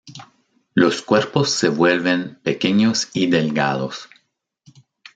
[0.73, 4.09] Los cuerpos se vuelven pequeños y delgados.